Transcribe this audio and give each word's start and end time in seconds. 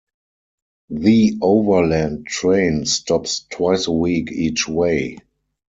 "The 0.89 1.37
Overland" 1.43 2.25
train 2.25 2.87
stops 2.87 3.45
twice 3.51 3.85
a 3.85 3.91
week 3.91 4.31
each 4.31 4.67
way. 4.67 5.19